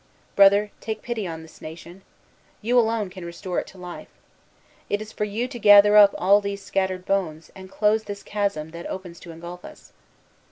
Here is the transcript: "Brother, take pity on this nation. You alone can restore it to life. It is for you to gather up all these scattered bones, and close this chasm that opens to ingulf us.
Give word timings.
"Brother, 0.35 0.71
take 0.81 1.03
pity 1.03 1.27
on 1.27 1.43
this 1.43 1.61
nation. 1.61 2.01
You 2.63 2.79
alone 2.79 3.11
can 3.11 3.23
restore 3.23 3.59
it 3.59 3.67
to 3.67 3.77
life. 3.77 4.07
It 4.89 4.99
is 4.99 5.11
for 5.11 5.25
you 5.25 5.47
to 5.47 5.59
gather 5.59 5.95
up 5.95 6.15
all 6.17 6.41
these 6.41 6.63
scattered 6.65 7.05
bones, 7.05 7.51
and 7.55 7.69
close 7.69 8.05
this 8.05 8.23
chasm 8.23 8.71
that 8.71 8.87
opens 8.89 9.19
to 9.19 9.29
ingulf 9.31 9.63
us. 9.63 9.91